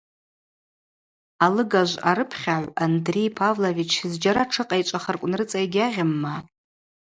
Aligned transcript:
Алыгажв-арыпхьагӏв 1.45 2.73
Андрей 2.85 3.29
Павлович 3.39 3.91
зджьара 4.11 4.43
тшыкъайчӏвахырквын 4.47 5.33
рыцӏа 5.39 5.59
йгьагъьымма? 5.65 6.35